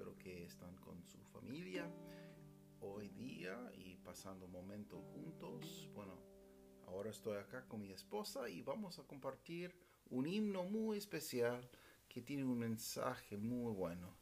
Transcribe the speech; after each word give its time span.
Espero 0.00 0.16
que 0.16 0.44
están 0.46 0.74
con 0.76 1.04
su 1.04 1.22
familia 1.24 1.86
hoy 2.80 3.10
día 3.10 3.70
y 3.76 3.96
pasando 3.96 4.48
momentos 4.48 5.04
juntos. 5.12 5.90
Bueno, 5.92 6.14
ahora 6.86 7.10
estoy 7.10 7.36
acá 7.36 7.66
con 7.68 7.82
mi 7.82 7.92
esposa 7.92 8.48
y 8.48 8.62
vamos 8.62 8.98
a 8.98 9.02
compartir 9.02 9.76
un 10.08 10.26
himno 10.26 10.64
muy 10.64 10.96
especial 10.96 11.68
que 12.08 12.22
tiene 12.22 12.44
un 12.44 12.58
mensaje 12.58 13.36
muy 13.36 13.74
bueno. 13.74 14.16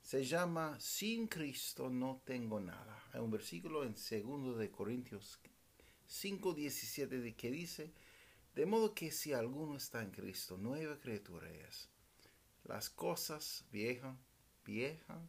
Se 0.00 0.24
llama 0.24 0.78
Sin 0.78 1.26
Cristo 1.26 1.90
no 1.90 2.22
tengo 2.24 2.60
nada. 2.60 3.02
Hay 3.12 3.20
un 3.20 3.32
versículo 3.32 3.82
en 3.82 3.96
2 3.96 4.56
de 4.56 4.70
Corintios 4.70 5.40
5:17 6.06 7.34
que 7.34 7.50
dice, 7.50 7.92
de 8.54 8.66
modo 8.66 8.94
que 8.94 9.10
si 9.10 9.32
alguno 9.32 9.78
está 9.78 10.00
en 10.00 10.12
Cristo, 10.12 10.56
nueva 10.56 10.96
criatura 11.00 11.50
es. 11.50 11.88
Las 12.62 12.88
cosas 12.88 13.64
viejas, 13.72 14.16
viejas 14.64 15.22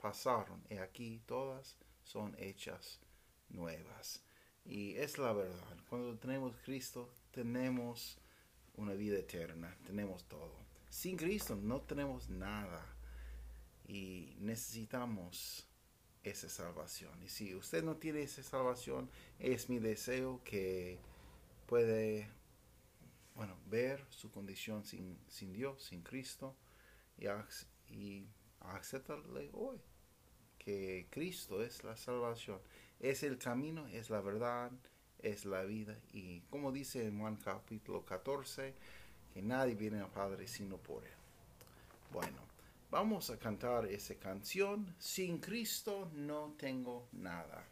pasaron 0.00 0.62
y 0.68 0.76
aquí 0.76 1.20
todas 1.26 1.76
son 2.04 2.34
hechas 2.38 3.00
nuevas. 3.48 4.22
Y 4.64 4.96
es 4.96 5.18
la 5.18 5.32
verdad. 5.32 5.76
Cuando 5.88 6.16
tenemos 6.18 6.54
Cristo, 6.64 7.12
tenemos 7.30 8.18
una 8.76 8.94
vida 8.94 9.18
eterna, 9.18 9.76
tenemos 9.86 10.24
todo. 10.24 10.54
Sin 10.88 11.16
Cristo 11.16 11.56
no 11.56 11.80
tenemos 11.82 12.28
nada 12.28 12.84
y 13.86 14.36
necesitamos 14.40 15.66
esa 16.22 16.48
salvación. 16.48 17.22
Y 17.22 17.28
si 17.28 17.54
usted 17.54 17.82
no 17.82 17.96
tiene 17.96 18.22
esa 18.22 18.42
salvación, 18.42 19.10
es 19.38 19.68
mi 19.68 19.78
deseo 19.78 20.42
que 20.44 20.98
puede, 21.66 22.28
bueno, 23.34 23.56
ver 23.66 24.04
su 24.10 24.30
condición 24.30 24.84
sin, 24.84 25.18
sin 25.28 25.52
Dios, 25.52 25.84
sin 25.84 26.02
Cristo 26.02 26.56
y, 27.18 27.26
y 27.94 28.26
aceptarle 28.60 29.50
hoy 29.52 29.80
que 30.58 31.06
Cristo 31.10 31.62
es 31.62 31.82
la 31.84 31.96
salvación, 31.96 32.60
es 32.98 33.22
el 33.22 33.38
camino, 33.38 33.86
es 33.88 34.10
la 34.10 34.20
verdad, 34.20 34.70
es 35.18 35.44
la 35.44 35.64
vida. 35.64 35.98
Y 36.12 36.40
como 36.42 36.72
dice 36.72 37.06
en 37.06 37.18
Juan 37.18 37.36
capítulo 37.36 38.04
14, 38.04 38.74
que 39.32 39.42
nadie 39.42 39.74
viene 39.74 40.00
al 40.00 40.10
Padre 40.10 40.46
sino 40.46 40.76
por 40.76 41.04
Él. 41.04 41.10
Bueno, 42.12 42.38
vamos 42.90 43.30
a 43.30 43.38
cantar 43.38 43.86
esa 43.86 44.14
canción. 44.16 44.94
Sin 44.98 45.38
Cristo 45.38 46.10
no 46.14 46.54
tengo 46.58 47.08
nada. 47.12 47.64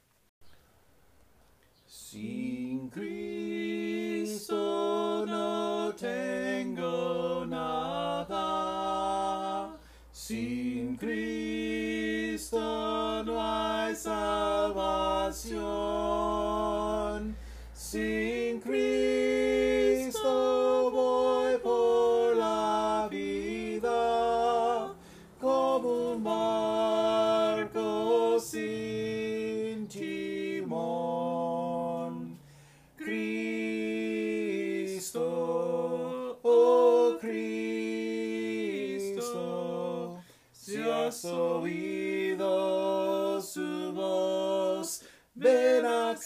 Sin 1.86 2.88
Cristo 2.90 4.67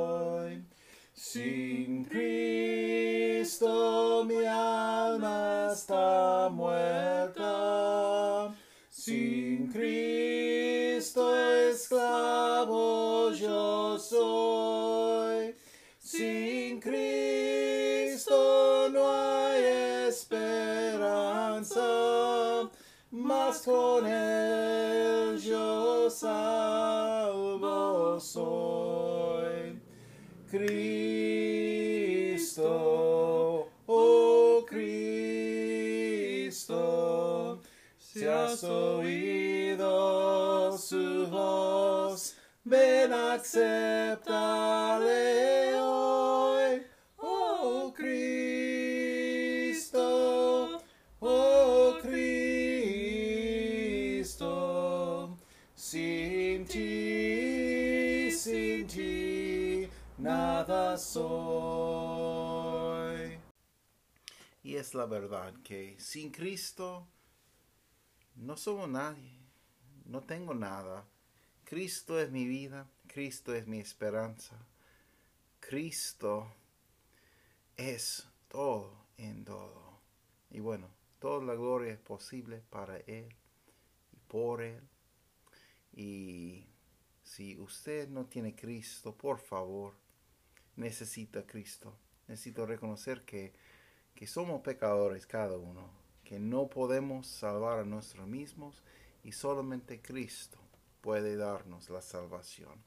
Sin 1.14 2.04
Cristo 2.06 3.68
mi 4.24 4.46
alma 4.46 5.72
está 5.72 6.48
muerta. 6.50 7.31
Soy. 14.22 15.54
Sin 15.98 16.80
Cristo 16.80 18.88
no 18.90 19.12
hay 19.12 19.64
esperanza, 20.08 21.80
mas 23.10 23.62
con 23.62 24.06
Él 24.06 25.38
yo 25.40 26.08
salvo 26.10 28.20
soy. 28.20 29.80
Cristo, 30.50 32.68
oh 33.86 34.66
Cristo, 34.68 35.22
si 37.98 38.26
has 38.26 38.62
oído 38.64 40.76
su 40.76 41.26
voz, 41.30 42.34
ven 42.64 43.14
acéptale 43.14 43.91
soy. 60.98 62.52
Y 64.62 64.76
es 64.76 64.94
la 64.94 65.06
verdad 65.06 65.54
que 65.64 65.96
sin 65.98 66.30
Cristo 66.30 67.08
no 68.36 68.56
somos 68.56 68.88
nadie, 68.88 69.40
no 70.04 70.22
tengo 70.22 70.54
nada. 70.54 71.04
Cristo 71.64 72.20
es 72.20 72.30
mi 72.30 72.46
vida, 72.46 72.88
Cristo 73.06 73.54
es 73.54 73.66
mi 73.66 73.80
esperanza. 73.80 74.56
Cristo 75.60 76.52
es 77.76 78.26
todo 78.48 79.06
en 79.16 79.44
todo. 79.44 80.00
Y 80.50 80.60
bueno, 80.60 80.88
toda 81.18 81.44
la 81.44 81.54
gloria 81.54 81.92
es 81.92 81.98
posible 81.98 82.62
para 82.70 82.98
Él 82.98 83.34
y 84.12 84.16
por 84.28 84.62
Él. 84.62 84.82
Y 85.94 86.66
si 87.22 87.58
usted 87.58 88.08
no 88.08 88.26
tiene 88.26 88.54
Cristo, 88.54 89.14
por 89.14 89.38
favor, 89.38 89.94
necesita 90.76 91.46
Cristo. 91.46 91.94
Necesito 92.28 92.66
reconocer 92.66 93.24
que, 93.24 93.52
que 94.14 94.26
somos 94.26 94.62
pecadores 94.62 95.26
cada 95.26 95.56
uno, 95.56 95.90
que 96.24 96.38
no 96.38 96.68
podemos 96.68 97.26
salvar 97.26 97.80
a 97.80 97.84
nosotros 97.84 98.26
mismos 98.26 98.82
y 99.24 99.32
solamente 99.32 100.00
Cristo 100.00 100.58
puede 101.00 101.36
darnos 101.36 101.90
la 101.90 102.00
salvación. 102.00 102.82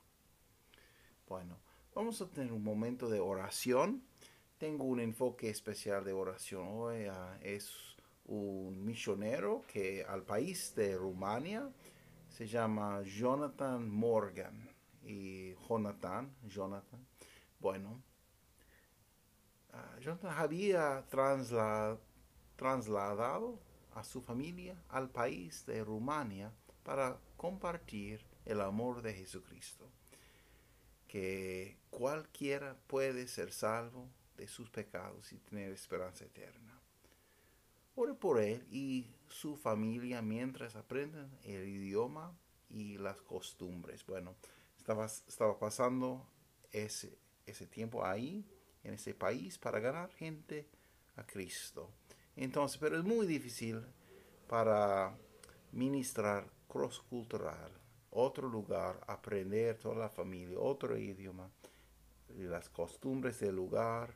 Bueno, 1.28 1.58
vamos 1.94 2.22
a 2.22 2.30
tener 2.30 2.54
un 2.54 2.64
momento 2.64 3.10
de 3.10 3.20
oración. 3.20 4.04
Tengo 4.58 4.86
un 4.86 5.00
enfoque 5.00 5.50
especial 5.50 6.04
de 6.06 6.14
oración 6.14 6.68
hoy. 6.70 7.06
ah, 7.06 7.38
es 7.42 7.72
un 8.26 8.84
misionero 8.84 9.64
que 9.68 10.04
al 10.08 10.24
país 10.24 10.74
de 10.76 10.96
Rumania 10.98 11.70
se 12.30 12.48
llama 12.48 13.02
Jonathan 13.04 13.90
Morgan. 13.90 14.70
Y 15.04 15.54
Jonathan, 15.68 16.36
Jonathan, 16.48 17.06
bueno, 17.60 18.02
ah, 19.74 19.98
Jonathan 20.00 20.34
había 20.38 21.07
trasla- 21.10 22.00
trasladado 22.56 23.60
a 23.94 24.04
su 24.04 24.22
familia 24.22 24.75
al 24.90 25.10
país 25.10 25.66
de 25.66 25.84
Rumania 25.84 26.52
para 26.84 27.19
compartir 27.38 28.25
el 28.46 28.62
amor 28.62 29.02
de 29.02 29.13
Jesucristo. 29.13 29.90
Que 31.07 31.78
cualquiera 31.90 32.75
puede 32.88 33.28
ser 33.28 33.52
salvo 33.52 34.10
de 34.38 34.48
sus 34.48 34.69
pecados 34.69 35.31
y 35.31 35.38
tener 35.38 35.72
esperanza 35.72 36.25
eterna. 36.25 36.80
Ore 37.96 38.13
por 38.13 38.42
él 38.42 38.68
y 38.69 39.07
su 39.30 39.56
familia 39.56 40.22
mientras 40.22 40.75
aprenden 40.75 41.31
el 41.44 41.66
idioma 41.68 42.38
y 42.69 42.98
las 42.98 43.22
costumbres. 43.22 44.06
Bueno, 44.06 44.36
estaba, 44.78 45.06
estaba 45.06 45.57
pasando 45.57 46.28
ese, 46.74 47.18
ese 47.45 47.68
tiempo 47.68 48.06
ahí, 48.06 48.45
en 48.83 48.94
ese 48.94 49.13
país, 49.13 49.57
para 49.57 49.80
ganar 49.80 50.12
gente 50.12 50.68
a 51.15 51.25
Cristo. 51.25 51.89
Entonces, 52.36 52.77
pero 52.77 52.97
es 52.97 53.03
muy 53.03 53.25
difícil 53.25 53.81
para 54.47 55.18
ministrar 55.71 56.47
cross 56.68 57.01
cultural, 57.01 57.71
otro 58.12 58.47
lugar, 58.47 59.00
aprender 59.07 59.77
toda 59.77 59.95
la 59.95 60.09
familia, 60.09 60.59
otro 60.59 60.97
idioma, 60.97 61.50
las 62.38 62.69
costumbres 62.69 63.39
del 63.39 63.56
lugar, 63.56 64.13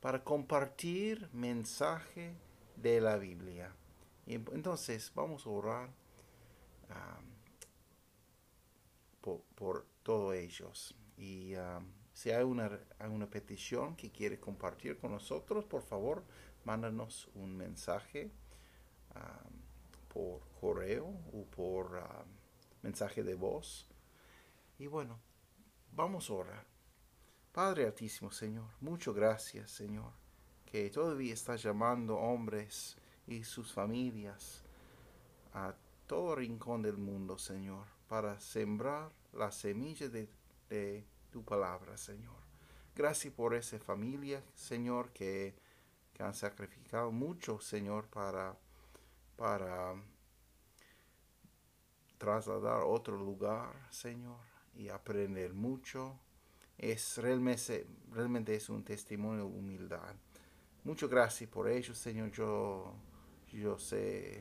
para 0.00 0.22
compartir 0.22 1.28
mensaje 1.32 2.34
de 2.76 3.00
la 3.00 3.16
Biblia. 3.16 3.74
Y 4.26 4.34
entonces 4.34 5.12
vamos 5.14 5.46
a 5.46 5.50
orar 5.50 5.90
por, 9.20 9.40
por, 9.54 9.86
todos 10.02 10.34
ellos. 10.34 10.94
Y 11.16 11.54
si 12.14 12.30
hay 12.30 12.44
una, 12.44 12.70
petición 13.28 13.96
que 13.96 14.10
quiere 14.10 14.38
compartir 14.38 14.96
con 14.96 15.10
nosotros, 15.10 15.64
por 15.64 15.82
favor, 15.82 16.22
mándanos 16.64 17.28
un 17.34 17.56
mensaje 17.56 18.30
um, 19.14 20.12
por 20.12 20.40
correo 20.60 21.06
o 21.32 21.44
por 21.44 22.00
mensaje 22.82 23.24
de 23.24 23.34
voz. 23.34 23.86
Y 24.78 24.86
bueno, 24.86 25.18
vamos 25.92 26.30
a 26.30 26.34
orar. 26.34 26.64
Padre 27.52 27.84
Altísimo 27.86 28.32
Señor, 28.32 28.66
muchas 28.80 29.14
gracias 29.14 29.70
Señor, 29.70 30.12
que 30.66 30.90
todavía 30.90 31.34
está 31.34 31.54
llamando 31.56 32.16
hombres 32.16 32.96
y 33.26 33.44
sus 33.44 33.72
familias 33.72 34.64
a 35.52 35.74
todo 36.06 36.34
rincón 36.34 36.82
del 36.82 36.96
mundo, 36.96 37.38
Señor, 37.38 37.86
para 38.08 38.40
sembrar 38.40 39.12
la 39.32 39.52
semilla 39.52 40.08
de, 40.08 40.28
de 40.68 41.04
tu 41.34 41.44
palabra, 41.44 41.96
Señor. 41.96 42.36
Gracias 42.94 43.34
por 43.34 43.54
esa 43.54 43.76
familia, 43.80 44.40
Señor, 44.54 45.10
que, 45.10 45.52
que 46.12 46.22
han 46.22 46.32
sacrificado 46.32 47.10
mucho, 47.10 47.58
Señor, 47.58 48.06
para, 48.06 48.56
para 49.36 49.96
trasladar 52.18 52.82
a 52.82 52.84
otro 52.84 53.16
lugar, 53.16 53.74
Señor, 53.90 54.38
y 54.76 54.90
aprender 54.90 55.54
mucho 55.54 56.20
es 56.78 57.18
realmente, 57.18 57.84
realmente 58.12 58.54
es 58.54 58.68
un 58.68 58.84
testimonio 58.84 59.48
de 59.48 59.58
humildad. 59.58 60.14
Muchas 60.84 61.10
gracias 61.10 61.50
por 61.50 61.68
ellos, 61.68 61.98
Señor. 61.98 62.30
Yo, 62.30 62.94
yo 63.52 63.76
sé 63.76 64.40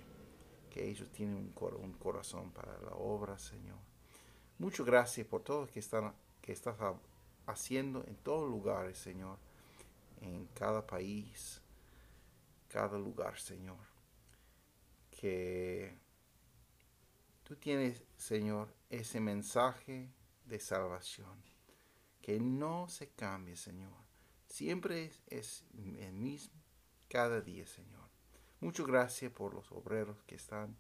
que 0.70 0.88
ellos 0.92 1.10
tienen 1.12 1.38
un, 1.38 1.54
un 1.82 1.94
corazón 1.94 2.52
para 2.52 2.80
la 2.82 2.92
obra, 2.92 3.40
Señor. 3.40 3.80
Muchas 4.60 4.86
gracias 4.86 5.26
por 5.26 5.42
todo 5.42 5.62
lo 5.62 5.68
que, 5.68 5.80
están, 5.80 6.14
que 6.44 6.52
estás 6.52 6.76
haciendo 7.48 8.04
en 8.06 8.18
todos 8.18 8.50
lugares, 8.50 8.98
Señor. 8.98 9.40
En 10.20 10.46
cada 10.48 10.86
país, 10.86 11.62
cada 12.68 13.00
lugar, 13.00 13.40
Señor. 13.40 13.80
Que 15.10 15.98
tú 17.44 17.56
tienes, 17.56 18.04
Señor, 18.18 18.68
ese 18.90 19.22
mensaje 19.22 20.12
de 20.46 20.60
salvación 20.60 21.42
que 22.22 22.40
no 22.40 22.90
se 22.90 23.10
cambie, 23.10 23.56
Señor. 23.56 23.94
Siempre 24.48 25.12
es, 25.28 25.64
el 25.78 26.14
mismo 26.14 26.62
cada 27.08 27.40
día, 27.40 27.66
Señor. 27.66 28.10
Muchas 28.60 28.86
gracias 28.86 29.32
por 29.32 29.54
los 29.54 29.72
obreros 29.72 30.22
que 30.24 30.36
están 30.36 30.76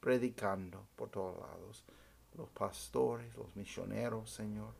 predicando 0.00 0.86
por 0.94 1.10
todos 1.10 1.40
lados, 1.40 1.84
los 2.34 2.48
pastores, 2.50 3.34
los 3.36 3.54
misioneros, 3.56 4.30
Señor. 4.30 4.74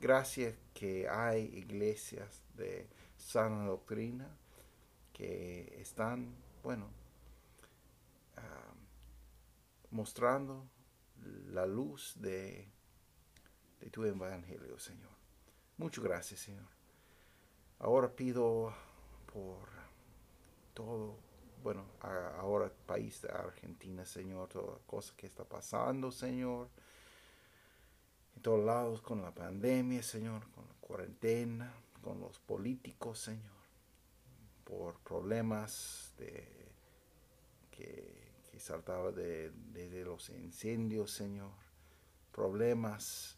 Gracias 0.00 0.56
que 0.72 1.06
hay 1.10 1.44
iglesias 1.54 2.42
de 2.54 2.88
sana 3.18 3.66
doctrina 3.66 4.34
que 5.12 5.76
están, 5.78 6.34
bueno, 6.62 6.88
ah, 8.36 8.72
mostrando 9.90 10.66
la 11.50 11.66
luz 11.66 12.14
de, 12.16 12.72
tu 13.90 14.06
evangelio, 14.06 14.78
Señor. 14.78 15.10
Muchas 15.76 16.02
gracias, 16.02 16.40
Señor. 16.40 16.68
Ahora 17.78 18.08
pido 18.08 18.72
por 19.30 19.68
todo, 20.72 21.18
bueno, 21.62 21.84
ahora 22.00 22.64
el 22.64 22.72
país 22.86 23.20
de 23.20 23.28
Argentina, 23.28 24.06
Señor, 24.06 24.48
toda 24.48 24.78
cosa 24.86 25.12
que 25.14 25.26
está 25.26 25.44
pasando, 25.44 26.10
Señor. 26.10 26.70
En 28.40 28.44
todos 28.44 28.64
lados 28.64 29.02
con 29.02 29.20
la 29.20 29.34
pandemia, 29.34 30.02
Señor, 30.02 30.50
con 30.52 30.66
la 30.66 30.72
cuarentena, 30.80 31.74
con 32.00 32.20
los 32.20 32.38
políticos, 32.38 33.18
Señor. 33.18 33.52
Por 34.64 34.98
problemas 35.00 36.14
que, 36.16 36.72
que 37.70 38.58
saltaba 38.58 39.12
de, 39.12 39.52
los 40.06 40.30
incendios, 40.30 41.10
Señor. 41.10 41.50
Problemas 42.32 43.36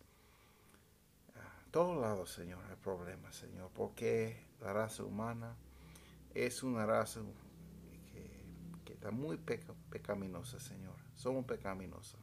todos 1.73 2.01
lados, 2.01 2.31
Señor, 2.31 2.63
hay 2.71 2.77
problemas, 2.77 3.35
Señor, 3.35 3.73
porque 3.75 4.37
la 4.61 4.73
raza 4.73 5.03
humana 5.03 5.57
es 6.33 6.63
una 6.63 6.87
raza 6.87 7.23
que, 8.85 8.93
está 8.93 9.11
muy 9.11 9.37
pecaminosa, 9.91 10.61
Señor. 10.61 10.95
Somos 11.17 11.45
pecaminosos, 11.45 12.21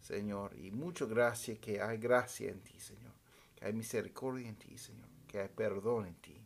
Señor, 0.00 0.56
y 0.56 0.70
mucha 0.70 1.04
gracia 1.06 1.60
que 1.60 1.82
hay 1.82 1.98
gracia 1.98 2.50
en 2.50 2.60
ti, 2.60 2.78
Señor, 2.80 3.12
que 3.54 3.64
hay 3.64 3.72
misericordia 3.72 4.48
en 4.48 4.56
ti, 4.56 4.78
Señor, 4.78 5.08
que 5.26 5.40
hay 5.40 5.48
perdón 5.48 6.06
en 6.06 6.14
ti. 6.16 6.40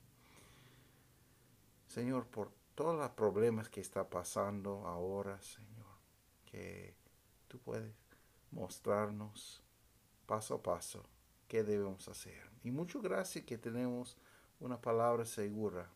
Señor, 1.87 2.27
por 2.27 2.51
todos 2.75 2.99
los 2.99 3.11
problemas 3.11 3.69
que 3.69 3.81
está 3.81 4.09
pasando 4.09 4.87
ahora, 4.87 5.41
Señor, 5.43 5.87
que 6.47 6.95
tú 7.49 7.59
puedes 7.59 7.93
mostrarnos 8.51 9.63
paso 10.27 10.55
a 10.55 10.63
paso 10.63 11.05
qué 11.49 11.63
debemos 11.63 12.09
hacer. 12.09 12.51
Y 12.65 12.71
muchas 12.71 13.03
gracias 13.03 13.45
que 13.45 13.59
tenemos 13.59 14.17
una 14.59 14.81
palabra 14.81 15.27
segura 15.27 15.91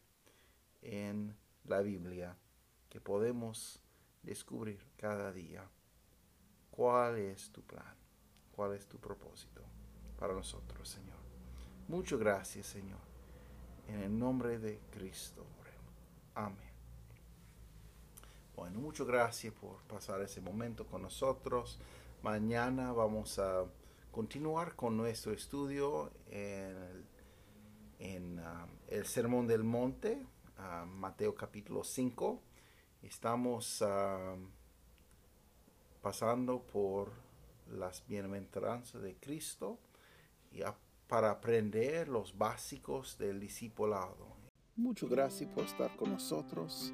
en 0.83 1.35
la 1.65 1.81
Biblia 1.81 2.37
que 2.91 3.01
podemos 3.01 3.81
descubrir 4.23 4.85
cada 4.97 5.33
día 5.33 5.69
cuál 6.77 7.19
es 7.19 7.51
tu 7.51 7.63
plan, 7.63 7.97
cuál 8.55 8.75
es 8.75 8.87
tu 8.87 8.99
propósito 8.99 9.63
para 10.19 10.35
nosotros, 10.35 10.89
Señor. 10.89 11.17
Muchas 11.89 12.19
gracias, 12.19 12.67
Señor. 12.67 13.01
En 13.89 14.03
el 14.03 14.19
nombre 14.19 14.59
de 14.59 14.81
Cristo 14.91 15.47
Amén. 16.37 16.59
Bueno, 18.55 18.79
muchas 18.79 19.07
gracias 19.07 19.55
por 19.55 19.79
pasar 19.85 20.21
ese 20.21 20.43
momento 20.43 20.87
con 20.87 21.01
nosotros. 21.01 21.81
Mañana 22.23 22.93
vamos 22.93 23.39
a 23.39 23.65
continuar 24.11 24.77
con 24.77 24.99
nuestro 24.99 25.33
estudio 25.33 26.11
en, 26.29 27.07
el 28.89 29.07
Sermón 29.07 29.47
del 29.47 29.65
Monte, 29.65 30.27
uh, 30.59 30.85
Mateo 30.85 31.35
capítulo 31.35 31.85
5. 31.85 32.43
Estamos 33.01 33.81
um, 33.81 34.51
pasando 36.07 36.63
por 36.63 37.11
las 37.69 38.07
bienaventuranzas 38.07 39.03
de 39.03 39.17
Cristo 39.17 39.81
y 40.53 40.61
para 41.09 41.33
aprender 41.33 42.07
los 42.07 42.39
básicos 42.39 43.19
del 43.19 43.41
discipulado. 43.41 44.37
Muchas 44.77 45.11
gracias 45.11 45.51
por 45.51 45.65
estar 45.65 45.97
con 45.97 46.13
nosotros. 46.13 46.93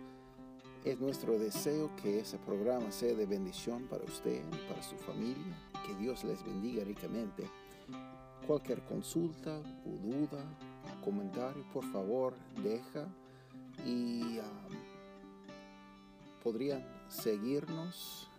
Es 0.82 0.98
nuestro 0.98 1.38
deseo 1.38 1.94
que 1.96 2.20
ese 2.20 2.38
programa 2.38 2.90
sea 2.90 3.12
de 3.12 3.26
bendición 3.26 3.86
para 3.86 4.02
usted 4.02 4.42
y 4.50 4.68
para 4.70 4.82
su 4.82 4.96
familia. 4.96 5.58
Que 5.86 5.94
Dios 5.96 6.24
les 6.24 6.42
bendiga 6.42 6.82
ricamente. 6.82 7.44
Cualquier 8.46 8.80
consulta 8.86 9.58
o 9.84 9.90
duda, 9.90 10.42
comentario, 11.04 11.66
por 11.70 11.84
favor, 11.92 12.32
deja 12.64 13.06
y 13.84 14.38
um, 14.38 14.72
podrían 16.42 16.82
seguirnos 17.10 18.31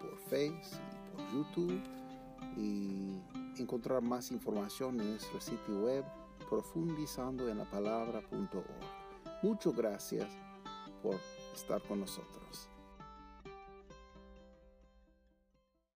por 0.00 0.16
Facebook 0.16 0.80
y 0.92 1.16
por 1.16 1.32
YouTube 1.32 1.82
y 2.56 3.20
encontrar 3.60 4.02
más 4.02 4.30
información 4.30 5.00
en 5.00 5.10
nuestro 5.10 5.40
sitio 5.40 5.82
web 5.82 6.04
profundizando 6.48 7.48
en 7.48 7.58
la 7.58 7.70
palabra.org. 7.70 8.64
Muchas 9.42 9.76
gracias 9.76 10.28
por 11.02 11.16
estar 11.54 11.82
con 11.82 12.00
nosotros. 12.00 12.69